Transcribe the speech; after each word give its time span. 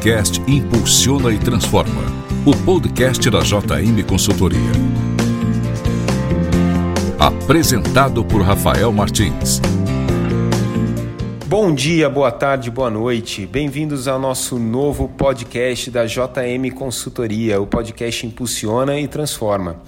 podcast 0.00 0.40
Impulsiona 0.48 1.30
e 1.30 1.38
Transforma, 1.38 2.02
o 2.46 2.56
podcast 2.64 3.28
da 3.28 3.40
JM 3.40 4.02
Consultoria. 4.08 4.58
Apresentado 7.18 8.24
por 8.24 8.40
Rafael 8.40 8.90
Martins. 8.92 9.60
Bom 11.46 11.74
dia, 11.74 12.08
boa 12.08 12.32
tarde, 12.32 12.70
boa 12.70 12.88
noite. 12.88 13.44
Bem-vindos 13.44 14.08
ao 14.08 14.18
nosso 14.18 14.58
novo 14.58 15.06
podcast 15.06 15.90
da 15.90 16.06
JM 16.06 16.70
Consultoria, 16.74 17.60
o 17.60 17.66
podcast 17.66 18.26
Impulsiona 18.26 18.98
e 18.98 19.06
Transforma. 19.06 19.82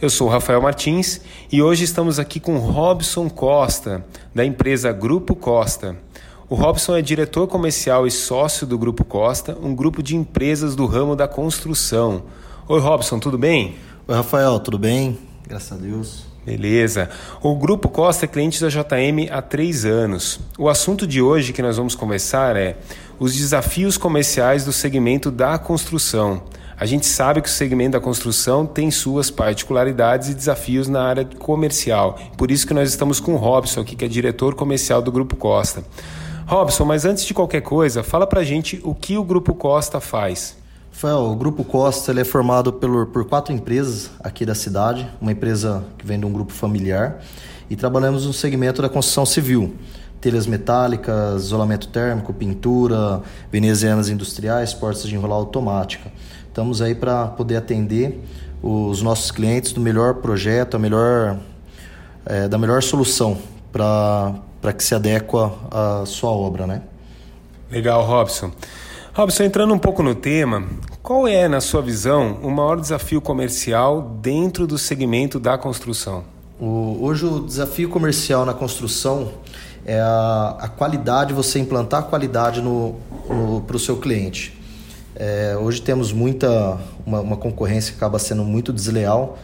Eu 0.00 0.08
sou 0.08 0.28
Rafael 0.28 0.62
Martins 0.62 1.20
e 1.52 1.60
hoje 1.60 1.84
estamos 1.84 2.18
aqui 2.18 2.40
com 2.40 2.56
Robson 2.56 3.28
Costa, 3.28 4.02
da 4.34 4.46
empresa 4.46 4.90
Grupo 4.92 5.36
Costa. 5.36 5.94
O 6.50 6.54
Robson 6.54 6.96
é 6.96 7.02
diretor 7.02 7.46
comercial 7.46 8.06
e 8.06 8.10
sócio 8.10 8.66
do 8.66 8.78
Grupo 8.78 9.04
Costa, 9.04 9.54
um 9.62 9.74
grupo 9.74 10.02
de 10.02 10.16
empresas 10.16 10.74
do 10.74 10.86
ramo 10.86 11.14
da 11.14 11.28
construção. 11.28 12.22
Oi, 12.66 12.80
Robson, 12.80 13.18
tudo 13.18 13.36
bem? 13.36 13.74
Oi, 14.06 14.14
Rafael, 14.14 14.58
tudo 14.58 14.78
bem? 14.78 15.18
Graças 15.46 15.72
a 15.72 15.76
Deus. 15.76 16.24
Beleza. 16.46 17.10
O 17.42 17.54
Grupo 17.54 17.90
Costa 17.90 18.24
é 18.24 18.28
cliente 18.28 18.62
da 18.62 18.70
JM 18.70 19.30
há 19.30 19.42
três 19.42 19.84
anos. 19.84 20.40
O 20.58 20.70
assunto 20.70 21.06
de 21.06 21.20
hoje 21.20 21.52
que 21.52 21.60
nós 21.60 21.76
vamos 21.76 21.94
conversar 21.94 22.56
é 22.56 22.78
os 23.18 23.36
desafios 23.36 23.98
comerciais 23.98 24.64
do 24.64 24.72
segmento 24.72 25.30
da 25.30 25.58
construção. 25.58 26.44
A 26.80 26.86
gente 26.86 27.04
sabe 27.04 27.42
que 27.42 27.48
o 27.50 27.52
segmento 27.52 27.92
da 27.92 28.00
construção 28.00 28.64
tem 28.64 28.90
suas 28.90 29.30
particularidades 29.30 30.30
e 30.30 30.34
desafios 30.34 30.88
na 30.88 31.02
área 31.02 31.26
comercial. 31.26 32.18
Por 32.38 32.50
isso 32.50 32.66
que 32.66 32.72
nós 32.72 32.88
estamos 32.88 33.20
com 33.20 33.34
o 33.34 33.36
Robson 33.36 33.82
aqui, 33.82 33.94
que 33.94 34.06
é 34.06 34.08
diretor 34.08 34.54
comercial 34.54 35.02
do 35.02 35.12
Grupo 35.12 35.36
Costa. 35.36 35.84
Robson, 36.48 36.86
mas 36.86 37.04
antes 37.04 37.26
de 37.26 37.34
qualquer 37.34 37.60
coisa, 37.60 38.02
fala 38.02 38.26
pra 38.26 38.42
gente 38.42 38.80
o 38.82 38.94
que 38.94 39.18
o 39.18 39.22
Grupo 39.22 39.54
Costa 39.54 40.00
faz. 40.00 40.56
Rafael, 40.90 41.18
o 41.26 41.36
Grupo 41.36 41.62
Costa 41.62 42.10
ele 42.10 42.22
é 42.22 42.24
formado 42.24 42.72
por, 42.72 43.08
por 43.08 43.26
quatro 43.26 43.52
empresas 43.52 44.10
aqui 44.20 44.46
da 44.46 44.54
cidade, 44.54 45.06
uma 45.20 45.30
empresa 45.30 45.84
que 45.98 46.06
vem 46.06 46.18
de 46.18 46.24
um 46.24 46.32
grupo 46.32 46.50
familiar, 46.50 47.22
e 47.68 47.76
trabalhamos 47.76 48.24
no 48.24 48.32
segmento 48.32 48.80
da 48.80 48.88
construção 48.88 49.26
civil, 49.26 49.74
telhas 50.22 50.46
metálicas, 50.46 51.44
isolamento 51.44 51.88
térmico, 51.88 52.32
pintura, 52.32 53.20
venezianas 53.52 54.08
industriais, 54.08 54.72
portas 54.72 55.02
de 55.02 55.14
enrolar 55.14 55.36
automática. 55.36 56.10
Estamos 56.48 56.80
aí 56.80 56.94
para 56.94 57.26
poder 57.26 57.56
atender 57.56 58.24
os 58.62 59.02
nossos 59.02 59.30
clientes 59.30 59.72
do 59.72 59.82
melhor 59.82 60.14
projeto, 60.14 60.76
a 60.76 60.78
melhor, 60.78 61.40
é, 62.24 62.48
da 62.48 62.56
melhor 62.56 62.82
solução 62.82 63.36
para 63.70 64.47
para 64.60 64.72
que 64.72 64.82
se 64.82 64.94
adequa 64.94 65.52
à 65.70 66.04
sua 66.06 66.30
obra, 66.30 66.66
né? 66.66 66.82
Legal, 67.70 68.04
Robson. 68.04 68.50
Robson, 69.14 69.44
entrando 69.44 69.74
um 69.74 69.78
pouco 69.78 70.02
no 70.02 70.14
tema, 70.14 70.64
qual 71.02 71.26
é, 71.26 71.48
na 71.48 71.60
sua 71.60 71.82
visão, 71.82 72.38
o 72.42 72.50
maior 72.50 72.80
desafio 72.80 73.20
comercial 73.20 74.00
dentro 74.22 74.66
do 74.66 74.78
segmento 74.78 75.40
da 75.40 75.58
construção? 75.58 76.24
O, 76.60 76.98
hoje 77.00 77.24
o 77.24 77.40
desafio 77.40 77.88
comercial 77.88 78.44
na 78.44 78.54
construção 78.54 79.32
é 79.84 80.00
a, 80.00 80.56
a 80.60 80.68
qualidade, 80.68 81.32
você 81.32 81.58
implantar 81.58 82.00
a 82.00 82.02
qualidade 82.02 82.62
para 83.66 83.76
o 83.76 83.78
seu 83.78 83.96
cliente. 83.96 84.58
É, 85.14 85.56
hoje 85.60 85.82
temos 85.82 86.12
muita 86.12 86.78
uma, 87.04 87.20
uma, 87.20 87.36
concorrência 87.36 87.92
que 87.92 87.98
acaba 87.98 88.18
sendo 88.18 88.44
muito 88.44 88.72
desleal 88.72 89.38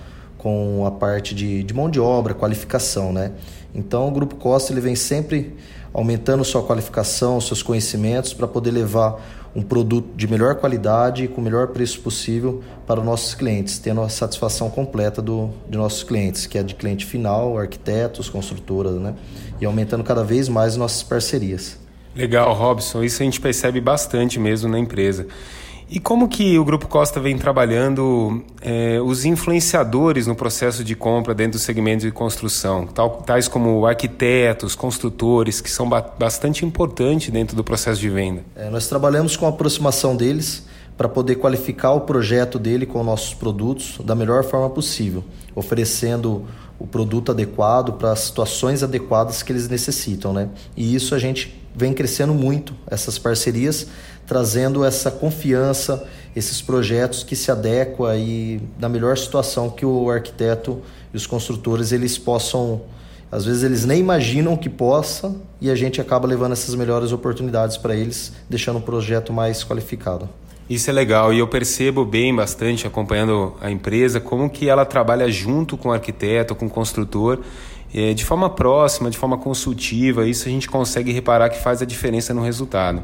com 0.45 0.85
a 0.85 0.91
parte 0.91 1.35
de, 1.35 1.63
de 1.63 1.73
mão 1.73 1.89
de 1.89 1.99
obra, 1.99 2.35
qualificação, 2.35 3.15
né? 3.15 3.33
Então, 3.75 4.07
o 4.07 4.11
Grupo 4.11 4.35
Costa 4.37 4.75
ele 4.75 4.81
vem 4.83 4.95
sempre 4.95 5.57
aumentando 5.91 6.45
sua 6.45 6.63
qualificação, 6.63 7.41
seus 7.41 7.63
conhecimentos 7.63 8.35
para 8.35 8.47
poder 8.47 8.71
levar 8.71 9.25
um 9.57 9.63
produto 9.63 10.15
de 10.15 10.29
melhor 10.29 10.57
qualidade 10.57 11.25
e 11.25 11.29
com 11.29 11.41
o 11.41 11.45
melhor 11.45 11.69
preço 11.69 11.99
possível 12.01 12.63
para 12.87 13.01
os 13.01 13.07
nossos 13.07 13.35
clientes, 13.35 13.79
tendo 13.79 14.03
a 14.03 14.09
satisfação 14.11 14.69
completa 14.69 15.23
do, 15.23 15.49
de 15.67 15.79
nossos 15.79 16.03
clientes, 16.03 16.45
que 16.45 16.59
é 16.59 16.63
de 16.63 16.75
cliente 16.75 17.07
final, 17.07 17.57
arquitetos, 17.57 18.29
construtoras, 18.29 19.01
né? 19.01 19.15
E 19.59 19.65
aumentando 19.65 20.05
cada 20.05 20.23
vez 20.23 20.47
mais 20.47 20.77
nossas 20.77 21.03
parcerias. 21.03 21.79
Legal, 22.15 22.53
Robson. 22.53 23.03
Isso 23.03 23.23
a 23.23 23.25
gente 23.25 23.41
percebe 23.41 23.81
bastante 23.81 24.39
mesmo 24.39 24.69
na 24.69 24.79
empresa. 24.79 25.27
E 25.89 26.01
como 26.01 26.29
que 26.29 26.59
o 26.59 26.65
Grupo 26.65 26.89
Costa 26.89 27.21
vem 27.21 27.37
trabalhando 27.37 28.43
é, 28.61 29.01
os 29.01 29.25
influenciadores 29.25 30.27
no 30.27 30.35
processo 30.35 30.83
de 30.83 30.95
compra 30.95 31.35
dentro 31.35 31.59
do 31.59 31.63
segmento 31.63 32.05
de 32.05 32.11
construção, 32.11 32.87
tal, 32.87 33.23
tais 33.23 33.49
como 33.49 33.85
arquitetos, 33.87 34.75
construtores, 34.75 35.61
que 35.61 35.71
são 35.71 35.89
ba 35.89 36.01
bastante 36.19 36.65
importantes 36.65 37.31
dentro 37.31 37.55
do 37.55 37.63
processo 37.63 38.01
de 38.01 38.09
venda? 38.09 38.43
É, 38.57 38.71
nós 38.71 38.87
trabalhamos 38.87 39.37
com 39.37 39.47
a 39.47 39.51
aproximação 39.51 40.17
deles 40.17 40.67
para 40.97 41.09
poder 41.09 41.37
qualificar 41.37 41.93
o 41.93 42.03
projeto 42.03 42.59
dele 42.59 42.87
com 42.87 43.03
nossos 43.03 43.35
produtos 43.35 43.99
da 44.05 44.15
melhor 44.15 44.45
forma 44.45 44.71
possível, 44.71 45.25
oferecendo 45.55 46.45
o 46.79 46.87
produto 46.87 47.33
adequado 47.33 47.95
para 47.95 48.13
as 48.13 48.21
situações 48.21 48.83
adequadas 48.83 49.43
que 49.43 49.53
eles 49.53 49.69
necessitam, 49.69 50.33
né? 50.33 50.49
E 50.77 50.95
isso 50.95 51.15
a 51.15 51.19
gente 51.19 51.61
vem 51.75 51.93
crescendo 51.93 52.33
muito 52.33 52.75
essas 52.87 53.19
parcerias 53.19 53.89
trazendo 54.27 54.85
essa 54.85 55.11
confiança, 55.11 56.07
esses 56.35 56.61
projetos 56.61 57.23
que 57.23 57.37
se 57.37 57.51
adequam 57.51 58.09
aí 58.09 58.61
na 58.79 58.89
melhor 58.89 59.17
situação 59.17 59.71
que 59.71 59.87
o 59.87 60.11
arquiteto 60.11 60.81
e 61.13 61.17
os 61.17 61.27
construtores 61.27 61.93
eles 61.93 62.19
possam, 62.19 62.83
às 63.31 63.45
vezes 63.45 63.63
eles 63.63 63.85
nem 63.85 64.01
imaginam 64.01 64.57
que 64.57 64.69
possa 64.69 65.35
e 65.61 65.71
a 65.71 65.75
gente 65.75 66.01
acaba 66.01 66.27
levando 66.27 66.53
essas 66.53 66.75
melhores 66.75 67.13
oportunidades 67.13 67.77
para 67.77 67.95
eles, 67.95 68.33
deixando 68.49 68.79
o 68.79 68.83
projeto 68.83 69.33
mais 69.33 69.63
qualificado. 69.63 70.29
Isso 70.69 70.89
é 70.89 70.93
legal 70.95 71.33
e 71.33 71.39
eu 71.39 71.47
percebo 71.47 72.07
bem 72.07 72.35
bastante 72.35 72.87
acompanhando 72.87 73.55
a 73.61 73.71
empresa 73.71 74.19
como 74.19 74.49
que 74.49 74.69
ela 74.69 74.87
trabalha 74.87 75.31
junto 75.31 75.77
com 75.77 75.91
o 75.91 75.93
arquiteto, 75.93 76.55
com 76.55 76.67
o 76.67 76.71
construtor, 76.71 77.41
eh, 77.95 78.15
de 78.15 78.25
forma 78.25 78.49
próxima, 78.49 79.11
de 79.11 79.19
forma 79.19 79.37
consultiva. 79.37 80.27
Isso 80.27 80.49
a 80.49 80.51
gente 80.51 80.69
consegue 80.69 81.13
reparar 81.13 81.51
que 81.51 81.59
faz 81.59 81.83
a 81.83 81.85
diferença 81.85 82.33
no 82.33 82.43
resultado. 82.43 83.03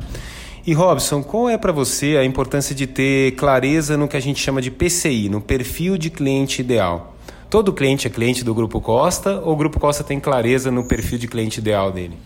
E 0.66 0.74
Robson, 0.74 1.22
qual 1.22 1.48
é 1.48 1.56
para 1.56 1.72
você 1.72 2.18
a 2.18 2.24
importância 2.24 2.74
de 2.74 2.86
ter 2.86 3.32
clareza 3.32 3.96
no 3.96 4.06
que 4.06 4.16
a 4.16 4.20
gente 4.20 4.42
chama 4.42 4.60
de 4.60 4.70
PCI, 4.70 5.30
no 5.30 5.40
perfil 5.40 5.96
de 5.96 6.10
cliente 6.10 6.60
ideal? 6.60 7.16
Todo 7.48 7.72
cliente 7.72 8.06
é 8.06 8.10
cliente 8.10 8.44
do 8.44 8.54
Grupo 8.54 8.78
Costa 8.78 9.40
ou 9.40 9.54
o 9.54 9.56
Grupo 9.56 9.80
Costa 9.80 10.04
tem 10.04 10.20
clareza 10.20 10.70
no 10.70 10.84
perfil 10.84 11.18
de 11.18 11.26
cliente 11.26 11.60
ideal 11.60 11.90
dele? 11.90 12.18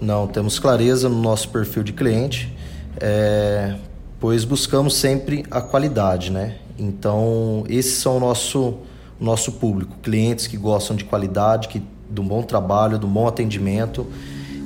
Não, 0.00 0.28
temos 0.28 0.60
clareza 0.60 1.08
no 1.08 1.20
nosso 1.20 1.48
perfil 1.48 1.82
de 1.82 1.92
cliente, 1.92 2.56
é, 3.00 3.74
pois 4.20 4.44
buscamos 4.44 4.94
sempre 4.94 5.44
a 5.50 5.60
qualidade, 5.60 6.30
né? 6.30 6.58
Então, 6.78 7.64
esses 7.68 7.94
são 7.94 8.16
o 8.16 8.20
nosso, 8.20 8.78
nosso 9.20 9.52
público, 9.52 9.96
clientes 10.00 10.46
que 10.46 10.56
gostam 10.56 10.94
de 10.94 11.04
qualidade, 11.04 11.66
que, 11.66 11.82
de 12.08 12.20
um 12.20 12.26
bom 12.26 12.42
trabalho, 12.42 12.96
de 12.96 13.06
um 13.06 13.10
bom 13.10 13.26
atendimento. 13.26 14.06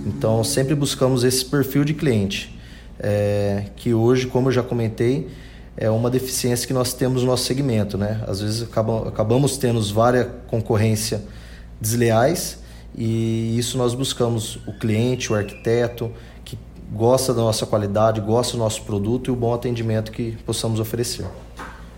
Então, 0.05 0.45
sempre 0.45 0.75
buscamos 0.75 1.25
esse 1.25 1.45
perfil 1.47 1.83
de 1.83 1.95
cliente 1.95 2.56
é, 2.99 3.65
que 3.77 3.93
hoje, 3.95 4.27
como 4.27 4.49
eu 4.49 4.53
já 4.53 4.63
comentei, 4.63 5.29
é 5.77 5.91
uma 5.91 6.09
deficiência 6.09 6.67
que 6.67 6.73
nós 6.73 6.93
temos 6.93 7.23
no 7.23 7.29
nosso 7.29 7.45
segmento. 7.45 7.99
Né? 7.99 8.23
Às 8.27 8.41
vezes 8.41 8.63
acabam, 8.63 9.07
acabamos 9.07 9.57
tendo 9.57 9.81
várias 9.93 10.29
concorrência 10.47 11.23
desleais 11.81 12.59
e 12.97 13.59
isso 13.59 13.77
nós 13.77 13.95
buscamos 13.95 14.57
o 14.67 14.73
cliente, 14.73 15.31
o 15.31 15.37
arquiteto, 15.37 16.11
que 16.45 16.59
gosta 16.93 17.35
da 17.35 17.43
nossa 17.43 17.67
qualidade, 17.67 18.21
gosta 18.21 18.53
do 18.53 18.59
nosso 18.59 18.83
produto 18.83 19.29
e 19.29 19.31
o 19.31 19.37
bom 19.37 19.53
atendimento 19.53 20.11
que 20.11 20.37
possamos 20.47 20.81
oferecer. 20.81 21.27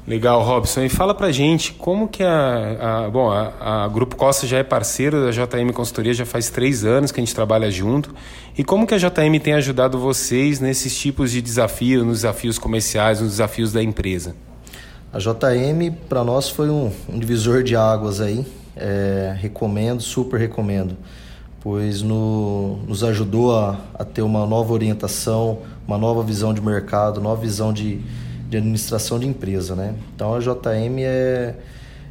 Legal, 0.09 0.43
Robson. 0.43 0.81
E 0.81 0.89
fala 0.89 1.15
pra 1.15 1.31
gente 1.31 1.75
como 1.75 2.09
que 2.09 2.23
a. 2.23 3.05
a 3.05 3.11
bom, 3.11 3.31
a, 3.31 3.85
a, 3.85 3.89
Grupo 3.89 4.17
Costa 4.17 4.47
já 4.47 4.57
é 4.57 4.63
parceiro 4.63 5.23
da 5.23 5.31
JM 5.31 5.71
Consultoria, 5.75 6.15
já 6.15 6.25
faz 6.25 6.49
três 6.49 6.83
anos 6.83 7.13
que 7.13 7.21
a 7.21 7.23
gente 7.23 7.35
trabalha 7.35 7.71
junto. 7.71 8.15
E 8.57 8.65
como 8.65 8.87
que 8.87 8.95
a 8.95 8.97
JM 8.97 9.39
tem 9.43 9.53
ajudado 9.53 9.99
vocês 9.99 10.61
nesses 10.61 10.99
tipos 10.99 11.31
de 11.31 11.43
desafios, 11.43 12.07
nos 12.07 12.23
desafios 12.23 12.59
comerciais, 12.59 13.21
nos 13.21 13.33
desafios 13.33 13.71
da 13.71 13.83
empresa? 13.83 14.35
A 15.13 15.19
JM, 15.19 15.93
para 16.09 16.25
nós, 16.25 16.49
foi 16.49 16.71
um, 16.71 16.91
um, 17.07 17.19
divisor 17.19 17.63
de 17.63 17.77
águas 17.77 18.23
aí. 18.23 18.47
É, 18.75 19.37
recomendo, 19.39 20.01
super 20.01 20.41
recomendo, 20.41 20.97
pois 21.61 22.01
no, 22.01 22.79
nos 22.87 23.05
ajudou 23.05 23.55
a, 23.55 23.79
a 23.93 24.07
ter 24.07 24.23
uma 24.23 24.47
nova 24.47 24.73
orientação, 24.73 25.59
uma 25.87 25.99
nova 25.99 26.23
visão 26.23 26.55
de 26.55 26.63
mercado, 26.63 27.21
nova 27.21 27.43
visão 27.43 27.75
de 27.75 28.01
de 28.49 28.57
administração 28.57 29.19
de 29.19 29.27
empresa, 29.27 29.77
né? 29.77 29.95
Então 30.15 30.35
a 30.35 30.39
JM 30.39 30.99
é, 31.01 31.55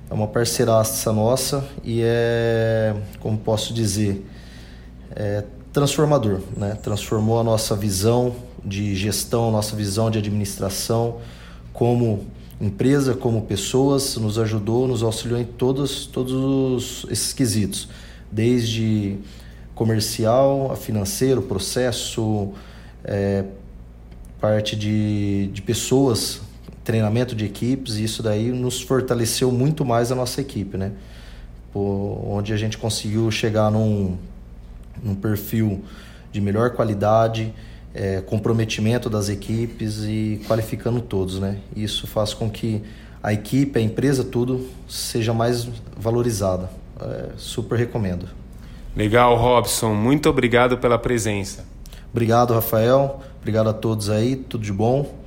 é 0.10 0.13
uma 0.13 0.28
parceiraça 0.28 1.12
nossa 1.12 1.68
e 1.84 2.01
é, 2.04 2.95
como 3.19 3.38
posso 3.38 3.74
dizer, 3.74 4.25
é 5.16 5.44
transformador, 5.74 6.42
né? 6.56 6.78
Transformou 6.81 7.39
a 7.39 7.44
nossa 7.44 7.75
visão 7.75 8.36
de 8.63 8.95
gestão, 8.95 9.50
a 9.50 9.51
nossa 9.51 9.75
visão 9.75 10.12
de 10.12 10.19
administração 10.19 11.18
como 11.74 12.25
empresa, 12.60 13.13
como 13.13 13.44
pessoas, 13.44 14.18
nos 14.18 14.40
ajudou, 14.40 14.88
nos 14.88 15.04
auxiliou 15.04 15.40
em 15.40 15.45
todos, 15.45 16.07
todos 16.07 17.06
esses 17.10 17.33
quesitos, 17.33 17.88
desde 18.31 19.18
comercial 19.75 20.72
a 20.72 20.75
financeiro, 20.75 21.44
processo, 21.44 22.51
é, 23.04 23.45
parte 24.39 24.75
de, 24.75 25.48
de 25.48 25.62
pessoas, 25.62 26.42
treinamento 26.84 27.36
de 27.36 27.45
equipes, 27.45 27.95
e 27.95 28.04
isso 28.04 28.24
daí 28.24 28.51
nos 28.51 28.81
fortaleceu 28.81 29.51
muito 29.51 29.84
mais 29.84 30.12
a 30.12 30.16
nossa 30.16 30.42
equipe, 30.42 30.78
né? 30.78 30.92
Por, 31.74 32.24
onde 32.28 32.54
a 32.54 32.57
gente 32.57 32.78
conseguiu 32.78 33.30
chegar 33.31 33.72
num, 33.72 34.18
num 35.04 35.16
perfil 35.16 35.84
de 36.31 36.39
melhor 36.39 36.72
qualidade, 36.72 37.54
é, 37.94 38.22
comprometimento 38.22 39.10
das 39.10 39.28
equipes 39.28 40.04
e 40.04 40.42
qualificando 40.48 41.01
todos, 41.01 41.40
né? 41.40 41.57
Isso 41.75 42.06
faz 42.07 42.33
com 42.33 42.50
que 42.50 42.83
a 43.22 43.33
equipe, 43.33 43.78
a 43.80 43.81
empresa, 43.81 44.24
tudo 44.24 44.69
seja 44.88 45.33
mais 45.33 45.68
valorizada. 45.98 46.69
É, 47.01 47.30
super 47.38 47.78
recomendo. 47.78 48.28
Legal, 48.95 49.36
Robson. 49.36 49.94
Muito 49.94 50.30
obrigado 50.30 50.78
pela 50.78 50.98
presença. 50.98 51.66
Obrigado, 52.12 52.54
Rafael. 52.54 53.21
Obrigado 53.39 53.69
a 53.69 53.74
todos 53.74 54.09
aí. 54.09 54.36
Tudo 54.36 54.63
de 54.63 54.74
bom. 54.74 55.18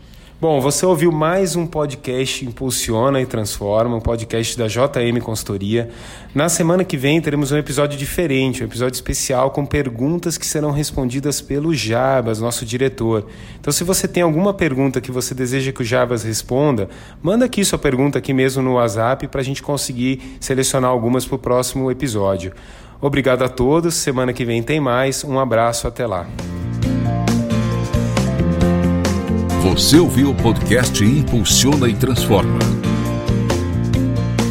Bom, 0.40 0.58
você 0.58 0.86
ouviu 0.86 1.12
mais 1.12 1.54
um 1.54 1.66
podcast 1.66 2.46
Impulsiona 2.46 3.20
e 3.20 3.26
Transforma, 3.26 3.96
um 3.96 4.00
podcast 4.00 4.56
da 4.56 4.66
JM 4.66 5.20
Consultoria. 5.22 5.90
Na 6.34 6.48
semana 6.48 6.82
que 6.82 6.96
vem 6.96 7.20
teremos 7.20 7.52
um 7.52 7.58
episódio 7.58 7.98
diferente, 7.98 8.62
um 8.62 8.66
episódio 8.66 8.94
especial 8.94 9.50
com 9.50 9.66
perguntas 9.66 10.38
que 10.38 10.46
serão 10.46 10.70
respondidas 10.70 11.42
pelo 11.42 11.74
Jabas, 11.74 12.40
nosso 12.40 12.64
diretor. 12.64 13.26
Então, 13.60 13.70
se 13.70 13.84
você 13.84 14.08
tem 14.08 14.22
alguma 14.22 14.54
pergunta 14.54 14.98
que 14.98 15.12
você 15.12 15.34
deseja 15.34 15.72
que 15.72 15.82
o 15.82 15.84
Jabas 15.84 16.22
responda, 16.22 16.88
manda 17.22 17.44
aqui 17.44 17.62
sua 17.62 17.78
pergunta 17.78 18.16
aqui 18.16 18.32
mesmo 18.32 18.62
no 18.62 18.76
WhatsApp 18.76 19.28
para 19.28 19.42
a 19.42 19.44
gente 19.44 19.62
conseguir 19.62 20.38
selecionar 20.40 20.90
algumas 20.90 21.26
para 21.26 21.36
o 21.36 21.38
próximo 21.38 21.90
episódio. 21.90 22.54
Obrigado 22.98 23.42
a 23.42 23.48
todos. 23.50 23.94
Semana 23.94 24.32
que 24.32 24.46
vem 24.46 24.62
tem 24.62 24.80
mais. 24.80 25.22
Um 25.22 25.38
abraço, 25.38 25.86
até 25.86 26.06
lá. 26.06 26.26
Você 29.70 30.00
ouviu 30.00 30.30
o 30.30 30.34
podcast 30.34 31.02
Impulsiona 31.04 31.88
e 31.88 31.94
Transforma. 31.94 32.58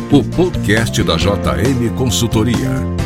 O 0.09 0.23
podcast 0.23 1.03
da 1.03 1.17
JM 1.17 1.93
Consultoria. 1.97 2.98